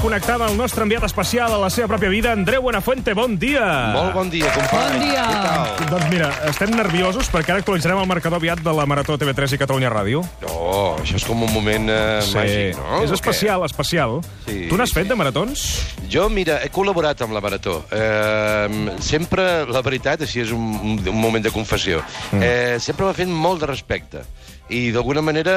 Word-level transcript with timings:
connectar 0.00 0.38
amb 0.38 0.46
el 0.46 0.54
nostre 0.56 0.84
enviat 0.86 1.04
especial 1.04 1.52
a 1.52 1.58
la 1.60 1.68
seva 1.72 1.88
pròpia 1.90 2.08
vida, 2.08 2.30
Andreu 2.32 2.62
Buenafuente. 2.64 3.12
Bon 3.16 3.34
dia! 3.38 3.64
Molt 3.92 4.14
bon 4.16 4.30
dia, 4.32 4.48
company. 4.54 4.94
Bon 4.96 5.02
dia. 5.04 5.24
Què 5.28 5.40
tal? 5.44 5.90
Doncs 5.90 6.06
mira, 6.12 6.30
estem 6.48 6.72
nerviosos 6.72 7.28
perquè 7.32 7.52
ara 7.52 7.60
actualitzarem 7.60 8.00
el 8.00 8.08
marcador 8.08 8.40
aviat 8.40 8.62
de 8.64 8.74
la 8.76 8.86
Marató 8.88 9.18
TV3 9.20 9.56
i 9.56 9.60
Catalunya 9.60 9.90
Ràdio. 9.92 10.22
Oh, 10.48 10.96
això 11.02 11.20
és 11.20 11.26
com 11.28 11.44
un 11.44 11.52
moment 11.52 11.92
eh, 11.92 12.20
màgic, 12.32 12.80
no? 12.80 13.02
És 13.04 13.12
especial, 13.18 13.66
especial. 13.68 14.16
Sí, 14.46 14.62
tu 14.70 14.80
n'has 14.80 14.92
sí. 14.94 15.00
fet 15.02 15.10
de 15.10 15.18
maratons? 15.20 15.66
Jo, 16.10 16.30
mira, 16.32 16.62
he 16.64 16.72
col·laborat 16.72 17.20
amb 17.26 17.36
la 17.36 17.44
Marató. 17.44 17.82
Eh, 17.92 18.96
sempre, 19.04 19.66
la 19.68 19.84
veritat, 19.84 20.24
així 20.24 20.46
és 20.46 20.54
un, 20.56 20.70
un, 20.80 21.00
un 21.12 21.20
moment 21.20 21.44
de 21.44 21.52
confessió, 21.52 22.00
mm. 22.32 22.40
eh, 22.40 22.78
sempre 22.80 23.04
m'ha 23.04 23.16
fet 23.20 23.28
molt 23.28 23.60
de 23.66 23.68
respecte. 23.68 24.24
I 24.70 24.92
d'alguna 24.94 25.22
manera, 25.22 25.54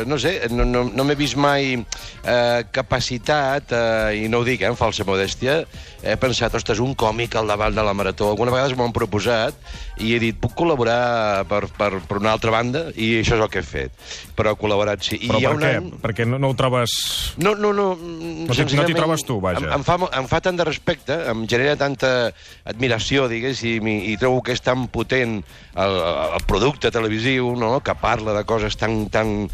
eh, 0.00 0.04
no 0.06 0.18
sé, 0.22 0.36
no, 0.54 0.64
no, 0.64 0.84
no 0.86 1.04
m'he 1.04 1.16
vist 1.18 1.34
mai 1.34 1.72
eh, 1.74 2.62
capacitat, 2.70 3.72
eh, 3.74 4.22
i 4.22 4.28
no 4.30 4.38
ho 4.40 4.46
dic, 4.46 4.62
eh, 4.62 4.68
amb 4.70 4.78
falsa 4.78 5.02
modèstia, 5.08 5.64
he 6.06 6.14
pensat, 6.22 6.54
ostres, 6.54 6.78
un 6.78 6.92
còmic 6.94 7.34
al 7.34 7.48
davant 7.50 7.74
de 7.74 7.82
la 7.82 7.94
Marató. 7.96 8.28
Alguna 8.30 8.52
vegades 8.54 8.76
m'ho 8.78 8.86
han 8.86 8.94
proposat 8.94 9.56
i 9.98 10.12
he 10.14 10.20
dit, 10.22 10.36
puc 10.38 10.54
col·laborar 10.54 11.42
per, 11.50 11.64
per, 11.74 11.88
per 12.06 12.20
una 12.20 12.30
altra 12.36 12.52
banda? 12.54 12.84
I 12.94 13.16
això 13.24 13.34
és 13.34 13.42
el 13.42 13.50
que 13.50 13.64
he 13.64 13.66
fet. 13.66 14.06
Però 14.38 14.52
he 14.54 14.60
col·laborat, 14.60 15.02
sí. 15.02 15.18
I 15.26 15.32
Però 15.32 15.40
per 15.42 15.56
què? 15.64 15.72
any- 15.80 15.90
Perquè 16.04 16.28
no, 16.30 16.38
no 16.38 16.52
ho 16.52 16.56
trobes... 16.58 16.94
no, 17.42 17.56
no, 17.58 17.72
no. 17.74 17.88
No 17.98 18.54
no 18.54 18.86
t'hi 18.86 18.94
trobes 18.94 19.26
tu, 19.26 19.40
vaja. 19.42 19.64
Em, 19.66 19.80
em, 19.80 19.86
fa, 19.88 19.98
em 20.20 20.30
fa 20.30 20.40
tant 20.44 20.54
de 20.60 20.68
respecte, 20.68 21.16
em 21.32 21.42
genera 21.50 21.74
tanta 21.80 22.12
admiració, 22.68 23.26
diguéssim, 23.32 23.90
i, 23.90 23.96
i 24.12 24.16
trobo 24.20 24.44
que 24.46 24.54
és 24.54 24.62
tan 24.62 24.86
potent 24.92 25.40
el, 25.74 25.98
el 26.38 26.46
producte 26.46 26.92
televisiu, 26.94 27.50
no?, 27.58 27.74
que 27.82 27.96
parla 27.98 28.35
de 28.36 28.44
coses 28.48 28.76
tan, 28.78 29.08
tan, 29.12 29.48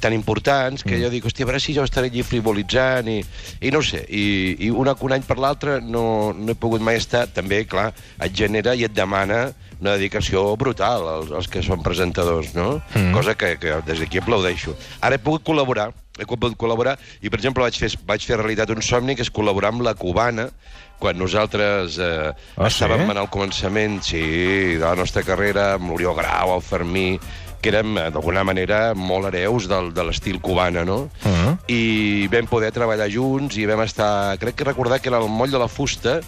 tan 0.00 0.12
importants, 0.16 0.84
que 0.84 0.98
jo 1.00 1.10
dic, 1.12 1.26
hòstia, 1.28 1.46
a 1.46 1.50
veure 1.52 1.62
si 1.62 1.74
jo 1.76 1.84
estaré 1.86 2.10
allí 2.10 2.24
frivolitzant, 2.26 3.08
i, 3.10 3.20
i 3.64 3.72
no 3.74 3.82
sé, 3.84 4.04
i, 4.08 4.24
i 4.66 4.70
un, 4.70 4.90
un 4.90 5.16
any 5.16 5.26
per 5.26 5.38
l'altre 5.40 5.80
no, 5.80 6.32
no 6.36 6.52
he 6.52 6.58
pogut 6.58 6.84
mai 6.84 6.98
estar, 7.00 7.26
també, 7.32 7.64
clar, 7.70 7.90
et 8.18 8.34
genera 8.36 8.74
i 8.74 8.86
et 8.88 8.94
demana 8.94 9.46
una 9.80 9.96
dedicació 9.98 10.46
brutal 10.56 11.04
als, 11.16 11.32
als 11.34 11.50
que 11.50 11.62
són 11.64 11.82
presentadors, 11.84 12.54
no? 12.56 12.78
Mm. 12.94 13.12
Cosa 13.16 13.34
que, 13.36 13.56
que 13.60 13.80
des 13.84 14.00
d'aquí 14.00 14.22
aplaudeixo. 14.22 14.76
Ara 15.04 15.18
he 15.18 15.22
pogut 15.22 15.44
col·laborar, 15.44 15.90
he 16.16 16.24
pogut 16.24 16.56
col·laborar, 16.56 16.94
i 17.20 17.28
per 17.28 17.40
exemple 17.40 17.66
vaig 17.66 17.76
fer, 17.76 17.90
vaig 18.06 18.24
fer 18.24 18.38
realitat 18.40 18.72
un 18.72 18.80
somni 18.86 19.16
que 19.18 19.26
és 19.26 19.32
col·laborar 19.34 19.74
amb 19.74 19.84
la 19.84 19.96
cubana, 19.98 20.48
quan 21.02 21.18
nosaltres 21.18 21.98
eh, 21.98 22.32
Ah, 22.56 22.68
estàvem 22.70 23.02
sí? 23.02 23.10
en 23.12 23.18
el 23.20 23.28
començament, 23.28 23.98
sí, 24.06 24.22
de 24.78 24.84
la 24.84 24.94
nostra 24.96 25.24
carrera, 25.26 25.74
amb 25.74 25.90
l'Oriol 25.90 26.16
Grau, 26.16 26.54
el 26.54 26.62
Fermí, 26.64 27.08
que 27.64 27.72
érem, 27.72 27.96
d'alguna 28.12 28.44
manera, 28.44 28.78
molt 28.92 29.30
hereus 29.30 29.64
del, 29.70 29.88
de 29.96 30.04
l'estil 30.04 30.36
cubana, 30.44 30.84
no? 30.84 31.08
Uh 31.24 31.32
-huh. 31.32 31.52
I 31.72 32.28
vam 32.28 32.46
poder 32.46 32.72
treballar 32.72 33.08
junts 33.08 33.56
i 33.56 33.64
vam 33.66 33.80
estar... 33.80 34.36
Crec 34.38 34.54
que 34.54 34.64
recordar 34.64 35.00
que 35.00 35.08
era 35.08 35.18
el 35.18 35.28
moll 35.28 35.50
de 35.50 35.58
la 35.58 35.68
fusta, 35.68 36.20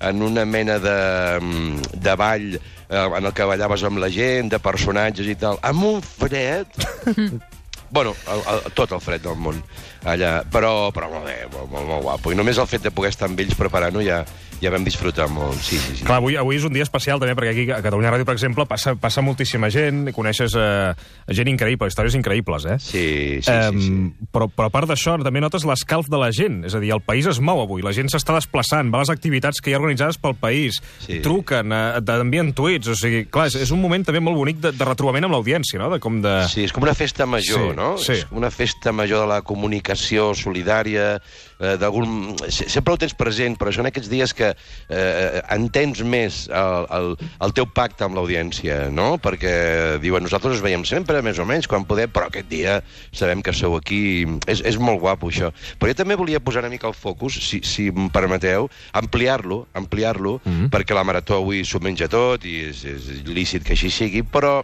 en 0.00 0.22
una 0.22 0.44
mena 0.44 0.78
de, 0.78 1.40
mm, 1.40 1.82
de 1.94 2.14
ball 2.14 2.54
eh, 2.54 3.10
en 3.16 3.24
el 3.24 3.32
que 3.32 3.44
ballaves 3.44 3.82
amb 3.82 3.98
la 3.98 4.10
gent, 4.10 4.50
de 4.50 4.58
personatges 4.58 5.26
i 5.26 5.34
tal, 5.34 5.58
amb 5.62 5.82
un 5.84 6.02
fred... 6.02 6.66
Bueno, 7.90 8.12
el, 8.26 8.40
el, 8.52 8.72
tot 8.74 8.90
el 8.90 9.00
fred 9.00 9.22
del 9.22 9.36
món 9.36 9.62
allà, 10.02 10.42
però, 10.50 10.90
però 10.90 11.06
molt 11.12 11.28
bé, 11.28 11.36
molt, 11.52 11.70
molt, 11.70 11.86
molt 11.86 12.02
guapo. 12.02 12.32
I 12.32 12.34
només 12.34 12.58
el 12.58 12.66
fet 12.66 12.82
de 12.82 12.90
poder 12.90 13.12
estar 13.12 13.28
amb 13.28 13.38
ells 13.38 13.54
preparant-ho 13.54 14.02
ja, 14.02 14.24
ja 14.64 14.72
vam 14.72 14.84
disfrutar 14.86 15.28
molt. 15.30 15.60
Sí, 15.60 15.76
sí, 15.78 15.98
sí. 16.00 16.04
Clar, 16.08 16.18
avui, 16.22 16.34
avui 16.40 16.56
és 16.58 16.64
un 16.66 16.72
dia 16.74 16.82
especial 16.86 17.20
també, 17.22 17.36
perquè 17.38 17.52
aquí 17.52 17.64
a 17.70 17.82
Catalunya 17.84 18.10
Ràdio, 18.14 18.26
per 18.28 18.34
exemple, 18.38 18.64
passa, 18.70 18.94
passa 18.96 19.22
moltíssima 19.22 19.68
gent, 19.70 20.08
coneixes 20.16 20.56
eh, 20.58 20.94
gent 21.28 21.50
increïble, 21.52 21.88
històries 21.92 22.16
increïbles, 22.18 22.66
eh? 22.66 22.78
Sí, 22.82 23.04
sí, 23.44 23.52
sí, 23.52 23.84
sí. 23.84 23.92
Em, 23.92 24.10
Però, 24.34 24.48
però 24.50 24.66
a 24.66 24.72
part 24.74 24.88
d'això, 24.90 25.14
també 25.22 25.40
notes 25.44 25.62
l'escalf 25.68 26.08
de 26.10 26.18
la 26.18 26.30
gent. 26.34 26.62
És 26.66 26.74
a 26.74 26.80
dir, 26.82 26.90
el 26.96 27.02
país 27.04 27.26
es 27.30 27.38
mou 27.44 27.60
avui, 27.62 27.82
la 27.84 27.92
gent 27.94 28.08
s'està 28.10 28.34
desplaçant, 28.34 28.90
va 28.92 28.98
a 28.98 29.04
les 29.04 29.12
activitats 29.12 29.60
que 29.62 29.70
hi 29.70 29.74
ha 29.76 29.78
organitzades 29.78 30.18
pel 30.18 30.34
país, 30.34 30.80
Sí. 31.04 31.20
truquen, 31.22 31.70
eh, 31.72 32.00
t'envien 32.04 32.52
tuits, 32.56 32.88
o 32.88 32.94
sigui, 32.98 33.26
clar, 33.30 33.46
és, 33.52 33.56
és 33.62 33.70
un 33.74 33.80
moment 33.82 34.02
també 34.04 34.20
molt 34.24 34.36
bonic 34.36 34.58
de, 34.64 34.72
de 34.72 34.84
retrobament 34.88 35.24
amb 35.28 35.34
l'audiència, 35.36 35.78
no? 35.78 35.90
De 35.92 36.00
com 36.00 36.20
de... 36.24 36.34
Sí, 36.48 36.64
és 36.64 36.72
com 36.72 36.82
una 36.82 36.94
festa 36.94 37.26
major, 37.26 37.70
Sí, 37.70 37.76
no? 37.76 37.92
sí. 37.98 38.12
És 38.18 38.26
una 38.32 38.50
festa 38.50 38.92
major 38.92 39.20
de 39.26 39.28
la 39.34 39.42
comunicació 39.42 40.32
solidària, 40.34 41.20
eh, 41.60 41.76
d'algun... 41.80 42.34
se- 42.48 42.68
Sempre 42.68 42.94
ho 42.94 42.98
tens 43.00 43.14
present, 43.14 43.56
però 43.60 43.72
són 43.74 43.86
aquests 43.86 44.10
dies 44.10 44.34
que 44.34 44.50
eh, 44.88 45.42
entens 45.54 46.02
més 46.02 46.44
el, 46.48 46.86
el, 46.96 47.10
el 47.44 47.54
teu 47.56 47.66
pacte 47.66 48.04
amb 48.06 48.18
l'audiència, 48.18 48.88
no? 48.94 49.14
Perquè 49.22 49.54
diuen, 50.02 50.24
nosaltres 50.26 50.58
us 50.58 50.64
veiem 50.64 50.84
sempre, 50.88 51.22
més 51.22 51.38
o 51.38 51.46
menys, 51.48 51.68
quan 51.70 51.86
podem, 51.88 52.10
però 52.10 52.28
aquest 52.30 52.48
dia 52.50 52.80
sabem 53.12 53.42
que 53.44 53.52
sou 53.56 53.76
aquí. 53.78 54.24
És, 54.50 54.62
és 54.64 54.78
molt 54.80 55.00
guapo, 55.02 55.30
això. 55.32 55.52
Però 55.78 55.92
jo 55.92 55.98
també 56.02 56.18
volia 56.18 56.42
posar 56.42 56.64
una 56.64 56.72
mica 56.72 56.88
el 56.90 56.96
focus, 56.96 57.38
si, 57.44 57.60
si 57.64 57.88
em 57.92 58.10
permeteu, 58.14 58.68
ampliar-lo, 58.92 59.66
ampliar-lo, 59.74 60.40
mm 60.44 60.52
-hmm. 60.52 60.70
perquè 60.70 60.94
la 60.94 61.04
Marató 61.04 61.36
avui 61.36 61.64
s'ho 61.64 61.80
menja 61.80 62.08
tot 62.08 62.44
i 62.44 62.70
és, 62.70 62.84
és 62.84 63.24
lícit 63.26 63.64
que 63.64 63.72
així 63.72 63.90
sigui, 63.90 64.22
però 64.22 64.62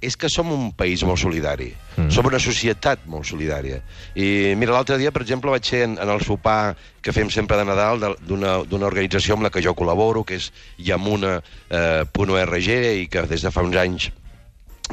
és 0.00 0.16
que 0.16 0.28
som 0.28 0.50
un 0.52 0.72
país 0.76 1.02
molt 1.08 1.18
solidari. 1.18 1.70
Mm. 1.96 2.10
Som 2.12 2.26
una 2.28 2.38
societat 2.38 3.06
molt 3.08 3.24
solidària. 3.26 3.80
I 4.14 4.52
mira, 4.56 4.74
l'altre 4.76 4.98
dia, 5.00 5.10
per 5.10 5.22
exemple, 5.24 5.50
vaig 5.50 5.64
ser 5.64 5.84
en, 5.86 5.96
en 5.98 6.10
el 6.12 6.20
sopar 6.20 6.76
que 7.02 7.14
fem 7.16 7.30
sempre 7.32 7.56
de 7.56 7.64
Nadal 7.64 8.02
d'una 8.26 8.86
organització 8.86 9.34
amb 9.34 9.46
la 9.46 9.50
que 9.50 9.62
jo 9.64 9.72
col·laboro, 9.74 10.22
que 10.28 10.36
és 10.36 10.52
Yamuna.org, 10.78 12.68
i 13.02 13.08
que 13.10 13.26
des 13.30 13.42
de 13.42 13.50
fa 13.54 13.64
uns 13.64 13.76
anys 13.80 14.10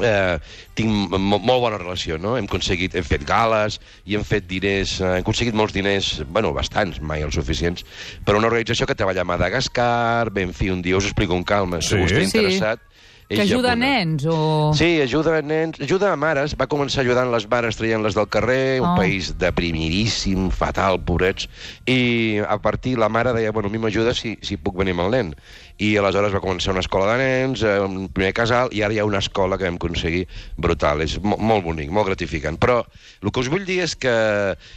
eh, 0.02 0.38
tinc 0.74 0.90
mo 0.90 1.38
molt 1.38 1.60
bona 1.62 1.78
relació, 1.78 2.16
no? 2.18 2.36
Hem 2.38 2.48
aconseguit, 2.48 2.96
hem 2.98 3.04
fet 3.06 3.24
gales 3.28 3.78
i 4.06 4.16
hem 4.16 4.24
fet 4.26 4.48
diners, 4.50 4.96
eh, 5.00 5.18
hem 5.18 5.22
aconseguit 5.22 5.54
molts 5.54 5.74
diners, 5.76 6.22
bueno, 6.26 6.52
bastants, 6.56 7.00
mai 7.00 7.22
els 7.22 7.36
suficients, 7.38 7.84
per 8.24 8.34
una 8.38 8.48
organització 8.50 8.88
que 8.90 8.96
treballa 8.98 9.22
a 9.22 9.28
Madagascar, 9.28 10.30
ben 10.34 10.52
fi, 10.56 10.70
un 10.74 10.82
dia 10.82 10.96
us 10.98 11.06
explico 11.12 11.36
amb 11.36 11.46
calma, 11.46 11.80
si 11.82 11.88
Sí? 11.92 11.94
algú 12.00 12.08
està 12.08 12.24
Sí. 12.24 12.30
interessat. 12.32 12.80
Que 13.28 13.40
ajuda 13.40 13.70
Yamuna. 13.72 13.86
nens 13.86 14.26
o... 14.28 14.72
Sí, 14.76 15.00
ajuda 15.00 15.38
a 15.38 15.42
nens, 15.42 15.80
ajuda 15.80 16.12
a 16.12 16.16
mares. 16.16 16.52
Va 16.60 16.66
començar 16.68 17.00
ajudant 17.02 17.30
les 17.32 17.46
mares 17.48 17.76
traient-les 17.80 18.14
del 18.14 18.28
carrer, 18.28 18.80
un 18.82 18.90
Oh. 18.92 18.96
país 18.96 19.32
deprimidíssim, 19.38 20.50
fatal, 20.50 21.00
pobrets. 21.04 21.48
I 21.86 22.38
a 22.46 22.58
partir 22.60 22.98
la 22.98 23.08
mare 23.08 23.32
deia, 23.32 23.50
bueno, 23.52 23.68
a 23.68 23.72
mi 23.72 23.78
m'ajuda 23.78 24.12
si, 24.14 24.36
si 24.42 24.56
puc 24.56 24.76
venir 24.76 24.92
amb 24.92 25.06
el 25.06 25.10
nen. 25.16 25.34
I 25.82 25.96
aleshores 25.98 26.34
va 26.34 26.42
començar 26.42 26.70
una 26.70 26.82
escola 26.84 27.08
de 27.10 27.16
nens, 27.18 27.64
eh, 27.66 27.80
un 27.82 28.06
primer 28.14 28.30
casal, 28.36 28.70
i 28.70 28.84
ara 28.86 28.94
hi 28.94 29.00
ha 29.02 29.06
una 29.08 29.18
escola 29.18 29.58
que 29.58 29.66
vam 29.66 29.78
aconseguir 29.80 30.22
brutal. 30.56 31.02
És 31.02 31.16
mo 31.18 31.34
molt 31.40 31.64
bonic, 31.66 31.90
molt 31.90 32.06
gratificant. 32.12 32.60
Però 32.62 32.78
el 33.22 33.32
que 33.32 33.42
us 33.42 33.50
vull 33.50 33.66
dir 33.66 33.80
és 33.82 33.96
que 33.98 34.14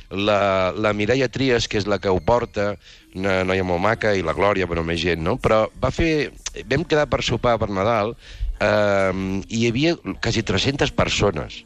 la, 0.10 0.40
la 0.74 0.94
Mireia 0.98 1.30
Trias, 1.30 1.70
que 1.70 1.78
és 1.78 1.86
la 1.86 2.00
que 2.02 2.10
ho 2.10 2.18
porta, 2.20 2.72
una 3.14 3.44
noia 3.46 3.66
molt 3.68 3.84
maca, 3.84 4.16
i 4.18 4.26
la 4.26 4.34
Glòria, 4.38 4.66
però 4.70 4.82
més 4.86 5.02
gent, 5.04 5.22
no? 5.24 5.38
Però 5.38 5.68
va 5.82 5.94
fer... 5.94 6.32
Vam 6.66 6.84
quedar 6.90 7.06
per 7.06 7.22
sopar 7.22 7.60
per 7.62 7.70
Nadal 7.70 8.16
eh, 8.60 9.14
i 9.48 9.62
hi 9.62 9.68
havia 9.70 9.96
quasi 10.18 10.42
300 10.42 10.94
persones. 10.98 11.62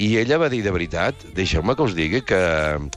I 0.00 0.16
ella 0.18 0.38
va 0.40 0.48
dir, 0.48 0.62
de 0.64 0.70
veritat, 0.72 1.26
deixeu-me 1.36 1.74
que 1.76 1.84
us 1.84 1.94
digui 1.94 2.22
que... 2.26 2.38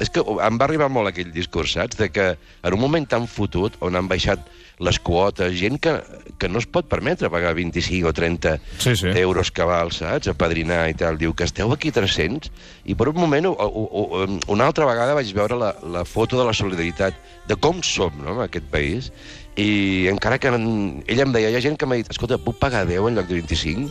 És 0.02 0.10
que 0.10 0.22
em 0.24 0.60
va 0.60 0.66
arribar 0.68 0.88
molt 0.90 1.12
aquell 1.12 1.32
discurs, 1.36 1.74
saps? 1.76 1.98
De 2.00 2.08
que 2.10 2.30
en 2.38 2.74
un 2.74 2.80
moment 2.82 3.06
tan 3.08 3.28
fotut, 3.28 3.76
on 3.84 3.98
han 4.00 4.08
baixat 4.08 4.46
les 4.84 4.98
quotes, 5.00 5.54
gent 5.56 5.78
que, 5.80 5.94
que 6.40 6.50
no 6.52 6.60
es 6.60 6.66
pot 6.68 6.88
permetre 6.92 7.30
pagar 7.32 7.54
25 7.56 8.10
o 8.10 8.14
30 8.16 8.56
Sí, 8.84 8.96
sí. 9.00 9.12
euros 9.22 9.52
cabal, 9.56 9.92
saps? 9.96 10.28
A 10.32 10.36
padrinar 10.36 10.82
i 10.92 10.98
tal. 11.00 11.20
Diu 11.20 11.36
que 11.36 11.48
esteu 11.48 11.72
aquí 11.76 11.92
300 11.96 12.52
i 12.86 12.96
per 12.96 13.08
un 13.12 13.20
moment, 13.20 13.48
o, 13.52 13.54
o, 13.56 13.86
o, 13.86 14.26
una 14.52 14.68
altra 14.68 14.88
vegada 14.90 15.16
vaig 15.16 15.32
veure 15.36 15.60
la, 15.60 15.72
la 15.96 16.04
foto 16.08 16.40
de 16.40 16.48
la 16.48 16.56
solidaritat, 16.56 17.16
de 17.48 17.56
com 17.60 17.84
som, 17.84 18.12
no?, 18.24 18.40
en 18.40 18.46
aquest 18.48 18.68
país, 18.72 19.12
i 19.56 20.08
encara 20.12 20.38
que 20.40 20.52
en, 20.52 21.04
ella 21.08 21.24
em 21.24 21.34
deia, 21.36 21.50
hi 21.50 21.56
ha 21.58 21.64
gent 21.64 21.78
que 21.80 21.88
m'ha 21.88 21.96
dit, 22.00 22.10
escolta, 22.12 22.38
puc 22.42 22.58
pagar 22.60 22.86
10 22.88 23.10
en 23.10 23.20
lloc 23.20 23.28
de 23.30 23.40
25? 23.40 23.90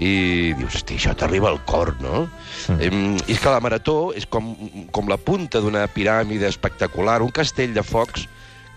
I 0.00 0.10
dius, 0.56 0.78
hosti, 0.78 0.96
això 0.96 1.12
t'arriba 1.18 1.50
al 1.50 1.58
cor, 1.68 1.96
no? 2.00 2.24
Mm. 2.70 3.18
I 3.26 3.34
és 3.34 3.40
que 3.42 3.50
la 3.52 3.60
Marató 3.60 4.12
és 4.16 4.24
com, 4.30 4.52
com 4.94 5.10
la 5.10 5.18
punta 5.20 5.60
d'una 5.60 5.82
piràmide 5.92 6.48
espectacular, 6.48 7.20
un 7.26 7.34
castell 7.34 7.74
de 7.74 7.82
focs 7.84 8.28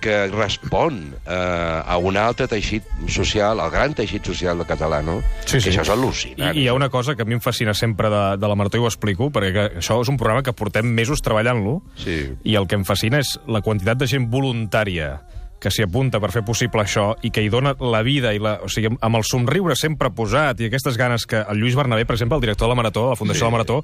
que 0.04 0.26
respon 0.34 0.98
eh, 1.24 1.32
a 1.32 1.96
un 1.96 2.18
altre 2.20 2.50
teixit 2.52 2.84
social, 3.08 3.62
al 3.64 3.72
gran 3.72 3.94
teixit 3.96 4.26
social 4.28 4.60
del 4.60 4.68
català, 4.68 5.00
no? 5.06 5.22
Sí, 5.46 5.62
sí. 5.62 5.70
Que 5.70 5.72
això 5.78 5.86
és 5.86 5.92
al·lucinant. 5.94 6.58
I 6.58 6.66
hi 6.66 6.68
ha 6.68 6.74
una 6.76 6.90
cosa 6.92 7.16
que 7.16 7.24
a 7.24 7.26
mi 7.30 7.38
em 7.38 7.44
fascina 7.46 7.72
sempre 7.78 8.10
de, 8.12 8.24
de 8.42 8.50
la 8.52 8.58
Marató, 8.60 8.82
i 8.82 8.84
ho 8.84 8.90
explico, 8.90 9.30
perquè 9.32 9.54
que 9.56 9.66
això 9.80 10.02
és 10.04 10.12
un 10.12 10.20
programa 10.20 10.44
que 10.44 10.52
portem 10.52 10.92
mesos 10.92 11.24
treballant-lo, 11.24 11.78
Sí. 11.96 12.18
i 12.44 12.58
el 12.60 12.68
que 12.68 12.76
em 12.76 12.84
fascina 12.84 13.22
és 13.24 13.38
la 13.48 13.62
quantitat 13.64 14.02
de 14.02 14.10
gent 14.12 14.28
voluntària 14.34 15.22
que 15.64 15.72
s'hi 15.72 15.86
apunta 15.88 16.20
per 16.20 16.30
fer 16.36 16.44
possible 16.44 16.84
això 16.84 17.14
i 17.24 17.32
que 17.32 17.42
hi 17.46 17.48
dona 17.50 17.72
la 17.80 18.02
vida, 18.04 18.34
i 18.36 18.42
la, 18.44 18.58
o 18.66 18.68
sigui, 18.72 18.92
amb 19.00 19.16
el 19.20 19.24
somriure 19.24 19.78
sempre 19.80 20.12
posat 20.12 20.60
i 20.60 20.68
aquestes 20.68 20.98
ganes 21.00 21.24
que 21.30 21.40
el 21.40 21.62
Lluís 21.62 21.78
Bernabé, 21.80 22.04
per 22.06 22.18
exemple, 22.18 22.36
el 22.38 22.44
director 22.44 22.68
de 22.68 22.74
la 22.74 22.80
Marató, 22.82 23.06
de 23.08 23.14
la 23.16 23.20
Fundació 23.20 23.40
Sí. 23.40 23.46
de 23.46 23.52
la 23.52 23.56
Marató, 23.58 23.78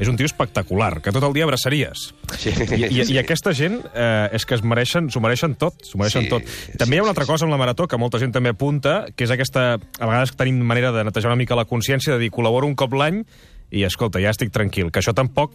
és 0.00 0.08
un 0.08 0.16
tio 0.16 0.26
espectacular, 0.26 1.02
que 1.04 1.12
tot 1.12 1.22
el 1.28 1.34
dia 1.36 1.44
abraçaries. 1.44 2.06
Sí. 2.40 2.50
I, 2.76 2.88
i, 2.88 3.02
I 3.14 3.18
aquesta 3.20 3.52
gent 3.54 3.78
eh, 3.94 4.30
és 4.32 4.46
que 4.48 4.56
es 4.56 4.64
mereixen, 4.64 5.10
s'ho 5.12 5.20
mereixen 5.20 5.54
tot, 5.60 5.84
s'ho 5.84 5.98
mereixen 6.00 6.24
Sí, 6.24 6.32
tot. 6.32 6.42
sí, 6.48 6.78
També 6.80 6.96
hi 6.96 6.98
ha 7.00 7.06
una 7.06 7.12
altra 7.12 7.26
cosa 7.28 7.44
amb 7.44 7.52
la 7.52 7.60
Marató 7.60 7.86
que 7.86 7.98
molta 8.00 8.18
gent 8.22 8.32
també 8.32 8.50
apunta, 8.56 9.04
que 9.14 9.24
és 9.28 9.30
aquesta... 9.34 9.76
A 10.00 10.06
vegades 10.06 10.32
tenim 10.36 10.58
manera 10.64 10.90
de 10.92 11.04
netejar 11.04 11.28
una 11.30 11.36
mica 11.40 11.54
la 11.58 11.66
consciència, 11.68 12.14
de 12.14 12.18
dir, 12.24 12.30
col·laboro 12.32 12.66
un 12.66 12.74
cop 12.74 12.92
l'any 12.96 13.24
i, 13.70 13.82
escolta, 13.86 14.20
ja 14.22 14.30
estic 14.30 14.52
tranquil. 14.54 14.92
Que 14.94 15.00
això 15.02 15.14
tampoc 15.16 15.54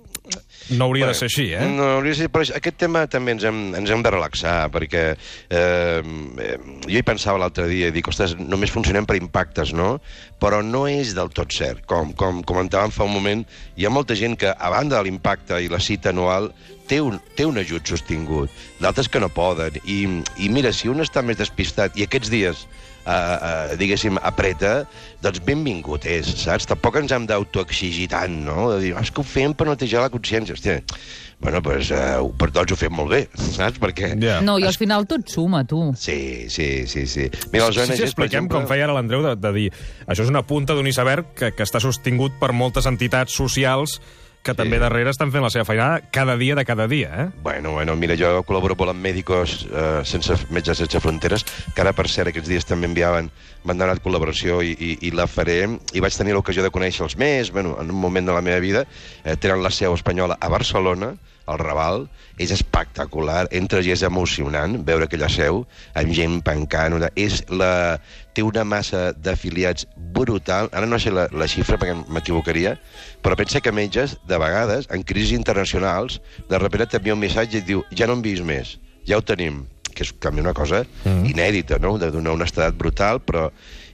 no 0.75 0.85
hauria 0.85 1.07
Bé, 1.07 1.11
de 1.11 1.17
ser 1.17 1.27
així, 1.29 1.45
eh? 1.55 1.63
No 1.67 1.87
hauria 1.97 2.13
de 2.13 2.19
ser, 2.19 2.27
però 2.31 2.45
aquest 2.57 2.77
tema 2.79 3.05
també 3.11 3.33
ens 3.35 3.45
hem, 3.47 3.61
ens 3.79 3.91
hem 3.91 4.03
de 4.05 4.11
relaxar, 4.13 4.55
perquè 4.73 5.03
eh, 5.11 6.01
eh, 6.45 6.57
jo 6.85 6.97
hi 6.99 7.05
pensava 7.07 7.41
l'altre 7.41 7.65
dia, 7.71 7.89
i 7.89 7.95
dic, 7.95 8.11
ostres, 8.11 8.35
només 8.39 8.73
funcionem 8.73 9.07
per 9.09 9.17
impactes, 9.19 9.73
no? 9.77 9.95
Però 10.43 10.61
no 10.65 10.85
és 10.91 11.15
del 11.17 11.31
tot 11.35 11.55
cert. 11.55 11.85
Com, 11.89 12.13
com 12.17 12.43
comentàvem 12.47 12.93
fa 12.93 13.07
un 13.07 13.15
moment, 13.15 13.45
hi 13.75 13.87
ha 13.87 13.93
molta 13.93 14.17
gent 14.17 14.37
que, 14.39 14.51
a 14.51 14.73
banda 14.73 14.99
de 14.99 15.07
l'impacte 15.07 15.59
i 15.63 15.71
la 15.71 15.81
cita 15.81 16.11
anual, 16.13 16.51
té 16.91 16.99
un, 17.01 17.17
té 17.37 17.47
un 17.47 17.57
ajut 17.61 17.87
sostingut, 17.87 18.51
d'altres 18.83 19.07
que 19.09 19.23
no 19.23 19.31
poden. 19.31 19.79
I, 19.87 20.03
I 20.43 20.51
mira, 20.51 20.73
si 20.75 20.91
un 20.91 21.03
està 21.03 21.23
més 21.23 21.39
despistat, 21.39 21.95
i 21.95 22.05
aquests 22.07 22.31
dies 22.31 22.65
uh, 23.05 23.11
uh, 23.11 23.73
diguéssim, 23.79 24.17
apreta, 24.21 24.85
doncs 25.23 25.41
benvingut 25.45 26.05
és, 26.09 26.27
saps? 26.43 26.67
Tampoc 26.69 27.01
ens 27.01 27.11
hem 27.15 27.25
d'autoexigir 27.29 28.07
tant, 28.13 28.41
no? 28.45 28.71
De 28.75 28.79
dir, 28.85 28.93
"Ah, 28.95 29.01
és 29.01 29.11
que 29.11 29.21
ho 29.21 29.23
fem 29.27 29.53
per 29.53 29.67
netejar 29.67 30.01
la 30.01 30.09
consciència. 30.13 30.55
Hòstia, 30.55 30.81
bueno, 31.41 31.61
doncs, 31.65 31.89
uh, 31.91 32.21
per 32.37 32.51
tots 32.53 32.71
ho 32.71 32.75
fem 32.77 32.93
molt 32.93 33.09
bé, 33.09 33.27
saps? 33.33 33.79
Perquè... 33.81 34.13
Ja. 34.21 34.39
No, 34.45 34.59
i 34.61 34.63
al 34.63 34.77
final 34.77 35.07
tot 35.09 35.27
suma, 35.27 35.63
tu. 35.65 35.93
Sí, 35.97 36.45
sí, 36.49 36.85
sí, 36.87 37.07
sí. 37.07 37.29
Mira, 37.51 37.71
Sí, 37.71 37.79
ONGs, 37.79 37.95
sí, 37.95 37.97
per 37.97 38.07
expliquem, 38.07 38.45
exemple... 38.45 38.57
com 38.59 38.67
feia 38.69 38.85
ara 38.85 38.93
l'Andreu, 38.93 39.23
de, 39.25 39.35
de 39.35 39.51
dir 39.57 39.69
això 40.05 40.21
és 40.21 40.29
una 40.29 40.43
punta 40.45 40.73
d'un 40.77 40.85
iceberg 40.87 41.33
que, 41.33 41.51
que 41.57 41.63
està 41.63 41.79
sostingut 41.81 42.37
per 42.39 42.51
moltes 42.53 42.85
entitats 42.85 43.33
socials 43.33 43.99
que 44.41 44.55
també 44.57 44.79
darrere 44.81 45.11
estan 45.13 45.29
fent 45.33 45.43
la 45.45 45.51
seva 45.53 45.65
feina 45.67 46.01
cada 46.11 46.33
dia 46.39 46.55
de 46.57 46.63
cada 46.65 46.87
dia, 46.89 47.09
eh? 47.13 47.25
Bueno, 47.43 47.73
bueno, 47.75 47.95
mira, 47.95 48.15
jo 48.17 48.41
col·laboro 48.47 48.73
molt 48.79 48.89
amb 48.95 49.03
Mèdicos 49.05 49.67
eh, 49.69 50.01
sense 50.03 50.33
Metges 50.49 50.81
Sense 50.81 50.99
Fronteres, 50.99 51.45
que 51.75 51.81
ara, 51.83 51.93
per 51.93 52.07
cert, 52.09 52.31
aquests 52.31 52.49
dies 52.49 52.65
també 52.65 52.89
enviaven, 52.89 53.29
m'han 53.63 53.77
donat 53.83 54.01
col·laboració 54.01 54.63
i, 54.65 54.73
i, 54.73 54.91
i 55.07 55.11
la 55.13 55.27
faré, 55.29 55.59
i 55.93 56.01
vaig 56.01 56.17
tenir 56.17 56.33
l'ocasió 56.33 56.65
de 56.65 56.71
conèixer-los 56.73 57.17
més, 57.21 57.51
bueno, 57.53 57.75
en 57.81 57.93
un 57.93 57.99
moment 58.01 58.25
de 58.25 58.33
la 58.33 58.41
meva 58.41 58.59
vida, 58.63 58.85
eh, 59.23 59.35
tenen 59.37 59.61
la 59.61 59.69
seu 59.69 59.93
espanyola 59.93 60.39
a 60.41 60.49
Barcelona, 60.49 61.13
al 61.51 61.57
Raval, 61.59 62.05
és 62.39 62.51
espectacular, 62.53 63.47
entres 63.51 63.85
i 63.85 63.91
és 63.91 64.01
emocionant 64.07 64.77
veure 64.87 65.05
aquella 65.05 65.27
seu, 65.29 65.65
amb 65.97 66.13
gent 66.15 66.39
pencant, 66.45 66.93
una- 66.97 67.11
és 67.15 67.43
la... 67.49 67.99
té 68.35 68.43
una 68.45 68.63
massa 68.67 69.11
d'afiliats 69.13 69.87
brutal, 70.15 70.69
ara 70.71 70.87
no 70.87 70.99
sé 70.99 71.11
la, 71.13 71.27
la 71.35 71.47
xifra 71.51 71.79
perquè 71.81 71.95
m'equivocaria, 72.07 72.75
però 73.23 73.37
pensa 73.39 73.61
que 73.63 73.73
metges, 73.75 74.17
de 74.27 74.39
vegades, 74.41 74.87
en 74.91 75.03
crisis 75.03 75.35
internacionals, 75.37 76.21
de 76.49 76.61
repente 76.61 76.91
t'envia 76.93 77.17
un 77.17 77.23
missatge 77.23 77.59
i 77.59 77.61
et 77.61 77.67
diu 77.67 77.83
ja 77.97 78.07
no 78.07 78.17
en 78.19 78.25
vist 78.25 78.45
més, 78.47 78.77
ja 79.07 79.19
ho 79.19 79.25
tenim, 79.25 79.65
que 79.91 80.05
és 80.05 80.13
també 80.23 80.43
una 80.43 80.55
cosa 80.57 80.83
mm. 80.85 81.31
inèdita, 81.33 81.79
no?, 81.83 81.97
de 82.01 82.11
donar 82.13 82.35
una 82.37 82.47
estadat 82.47 82.77
brutal, 82.79 83.19
però 83.25 83.49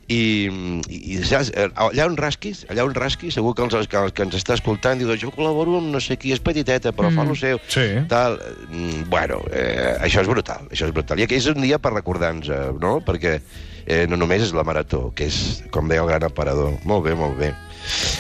i, 0.08 0.48
i, 0.88 1.18
saps, 1.28 1.52
allà 1.76 2.08
on 2.08 2.16
rasquis, 2.20 2.64
allà 2.72 2.86
on 2.88 2.96
rasquis, 2.96 3.36
segur 3.36 3.54
que, 3.58 3.66
els, 3.68 3.90
que, 3.92 4.04
que 4.16 4.28
ens 4.28 4.38
està 4.40 4.56
escoltant 4.56 5.00
diu, 5.00 5.12
jo 5.20 5.34
col·laboro 5.36 5.82
amb 5.82 5.92
no 5.92 6.02
sé 6.04 6.16
qui, 6.20 6.32
és 6.36 6.44
petiteta, 6.44 6.94
però 6.96 7.12
mm. 7.12 7.20
fa 7.20 7.28
el 7.28 7.40
seu. 7.40 7.62
Sí. 7.72 7.88
Tal. 8.12 8.40
Mm, 8.70 9.08
Bueno, 9.12 9.42
eh, 9.52 9.96
això 10.04 10.24
és 10.24 10.30
brutal, 10.32 10.68
això 10.72 10.88
és 10.88 10.96
brutal. 10.96 11.20
I 11.20 11.28
és 11.28 11.48
un 11.52 11.60
dia 11.64 11.80
per 11.80 11.94
recordar-nos, 11.96 12.48
eh, 12.50 12.72
no?, 12.80 12.98
perquè 13.04 13.38
eh, 13.88 14.06
no 14.08 14.20
només 14.20 14.48
és 14.48 14.56
la 14.56 14.64
marató, 14.68 15.10
que 15.16 15.28
és, 15.28 15.64
com 15.72 15.92
deia 15.92 16.04
el 16.04 16.12
gran 16.12 16.28
aparador. 16.28 16.76
Molt 16.88 17.08
bé, 17.08 17.16
molt 17.16 17.36
bé. 17.40 17.52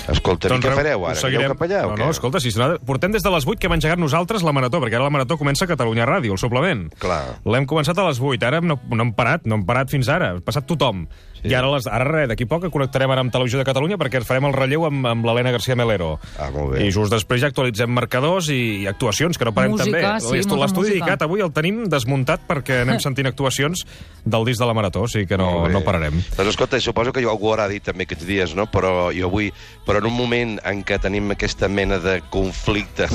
Escolta, 0.07 0.49
doncs, 0.51 0.63
què 0.65 0.71
Reu, 0.71 0.79
fareu 0.79 1.05
ara? 1.09 1.19
seguirem. 1.19 1.55
Allà 1.67 1.83
o 1.85 1.91
no, 1.91 1.95
què? 1.95 2.05
no, 2.05 2.09
escolta, 2.15 2.41
si 2.43 2.53
no, 2.57 2.69
portem 2.87 3.13
des 3.15 3.25
de 3.25 3.31
les 3.33 3.47
8 3.47 3.59
que 3.59 3.67
hem 3.69 3.77
engegat 3.77 4.01
nosaltres 4.01 4.45
la 4.47 4.53
marató, 4.55 4.81
perquè 4.83 4.99
ara 4.99 5.07
la 5.07 5.13
marató 5.13 5.37
comença 5.37 5.65
a 5.65 5.71
Catalunya 5.71 6.07
Ràdio, 6.07 6.35
el 6.37 6.41
suplement. 6.41 6.87
Clar. 7.01 7.39
L'hem 7.45 7.67
començat 7.69 7.97
a 7.97 8.07
les 8.09 8.21
8, 8.23 8.43
ara 8.47 8.61
no, 8.61 8.79
no 8.89 9.07
hem 9.07 9.13
parat, 9.17 9.45
no 9.49 9.59
hem 9.59 9.65
parat 9.67 9.91
fins 9.93 10.09
ara, 10.11 10.35
ha 10.37 10.43
passat 10.45 10.67
tothom. 10.69 11.07
Sí. 11.37 11.51
I 11.51 11.53
ara, 11.53 11.69
les, 11.69 11.85
ara 11.85 12.05
res, 12.07 12.27
d'aquí 12.31 12.47
poc 12.49 12.65
connectarem 12.73 13.11
ara 13.13 13.21
amb 13.21 13.29
Televisió 13.33 13.59
de 13.59 13.65
Catalunya 13.67 13.99
perquè 14.01 14.23
farem 14.25 14.47
el 14.49 14.55
relleu 14.55 14.87
amb, 14.87 15.05
amb 15.05 15.27
l'Helena 15.27 15.51
García 15.53 15.75
Melero. 15.77 16.15
Ah, 16.41 16.49
molt 16.53 16.73
bé. 16.73 16.87
I 16.87 16.93
just 16.93 17.13
després 17.13 17.43
ja 17.43 17.51
actualitzem 17.51 17.91
marcadors 17.93 18.49
i, 18.49 18.81
i 18.81 18.87
actuacions, 18.89 19.37
que 19.37 19.45
no 19.45 19.53
parem 19.53 19.75
Música, 19.75 20.17
també. 20.17 20.41
sí, 20.41 20.57
L'estudi 20.57 20.95
dedicat 20.95 21.21
avui 21.27 21.43
el 21.45 21.51
tenim 21.53 21.83
desmuntat 21.91 22.47
perquè 22.49 22.81
anem 22.87 22.97
sentint 23.05 23.29
actuacions 23.29 23.85
del 24.25 24.47
disc 24.49 24.59
de 24.59 24.65
la 24.65 24.73
marató, 24.73 25.05
o 25.05 25.11
sigui 25.11 25.29
que 25.29 25.37
no, 25.37 25.67
no 25.69 25.83
pararem. 25.85 26.17
Doncs 26.33 26.55
escolta, 26.55 26.81
suposo 26.81 27.13
que 27.13 27.21
algú 27.21 27.53
haurà 27.53 27.67
dit 27.69 27.85
també 27.85 28.07
aquests 28.07 28.25
dies, 28.25 28.55
no? 28.57 28.65
però 28.73 29.11
jo 29.13 29.29
avui, 29.29 29.51
però 29.87 30.01
en 30.01 30.07
un 30.09 30.15
moment 30.17 30.57
en 30.67 30.81
què 30.83 30.97
tenim 30.99 31.31
aquesta 31.31 31.69
mena 31.71 31.97
de 32.03 32.17
conflicte, 32.33 33.07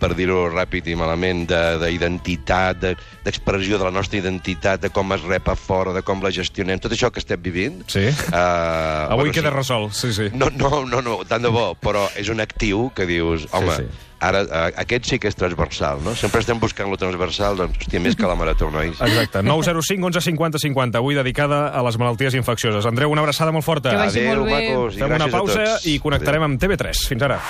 per 0.00 0.10
dir-ho 0.16 0.48
ràpid 0.52 0.86
i 0.92 0.96
malament, 0.98 1.46
de- 1.48 1.78
d'identitat, 1.80 2.80
de, 2.82 2.90
d'expressió 3.24 3.78
de 3.80 3.84
la 3.88 3.94
nostra 3.94 4.18
identitat, 4.20 4.80
de 4.84 4.90
com 4.92 5.12
es 5.16 5.22
rep 5.24 5.48
a 5.48 5.56
fora, 5.56 5.94
de 5.96 6.02
com 6.02 6.20
la 6.22 6.30
gestionem, 6.34 6.78
tot 6.80 6.92
això 6.92 7.10
que 7.12 7.20
estem 7.22 7.40
vivint... 7.42 7.80
Sí. 7.88 8.06
Uh, 8.32 9.08
Avui 9.16 9.32
queda 9.32 9.50
resolt, 9.54 9.92
sí, 9.96 10.12
sí. 10.12 10.28
No, 10.34 10.50
no, 10.52 10.84
no, 10.84 11.00
no, 11.04 11.18
tant 11.28 11.42
de 11.44 11.52
bo, 11.52 11.70
però 11.80 12.06
és 12.20 12.28
un 12.32 12.40
actiu 12.44 12.90
que 12.96 13.06
dius, 13.08 13.48
home, 13.56 13.76
sí. 13.76 13.88
sí, 13.88 13.88
sí. 13.90 14.06
Ara 14.20 14.44
aquest 14.84 15.08
sí 15.08 15.18
que 15.18 15.30
és 15.30 15.36
transversal, 15.38 16.02
no? 16.04 16.14
Sempre 16.18 16.42
estem 16.44 16.60
buscant 16.60 16.90
lo 16.92 16.98
transversal, 17.00 17.56
doncs, 17.58 17.80
hòstia, 17.80 18.02
més 18.04 18.16
que 18.18 18.28
la 18.28 18.36
marató, 18.38 18.70
nois. 18.70 19.00
Exacte, 19.00 19.42
905 19.42 20.06
11 20.12 20.22
50 20.30 20.62
50, 20.66 21.00
avui 21.00 21.18
dedicada 21.18 21.68
a 21.72 21.82
les 21.86 21.98
malalties 21.98 22.36
infeccioses. 22.38 22.86
Andreu, 22.86 23.10
una 23.10 23.24
abraçada 23.24 23.52
molt 23.52 23.66
forta. 23.66 23.90
Que 23.90 24.02
vagi 24.04 24.20
Adéu, 24.20 24.34
molt 24.36 24.46
bé. 24.46 24.60
macos, 24.70 24.96
i 24.96 25.04
Fem 25.04 25.16
una 25.16 25.30
pausa 25.32 25.66
i 25.88 25.98
connectarem 25.98 26.46
amb 26.46 26.60
TV3. 26.60 27.06
Fins 27.10 27.26
ara. 27.26 27.40